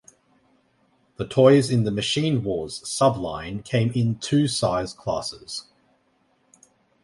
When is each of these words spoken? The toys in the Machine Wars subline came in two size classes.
The 1.17 1.27
toys 1.27 1.69
in 1.69 1.83
the 1.83 1.91
Machine 1.91 2.43
Wars 2.43 2.81
subline 2.81 3.63
came 3.63 3.91
in 3.91 4.17
two 4.17 4.47
size 4.47 4.93
classes. 4.93 5.65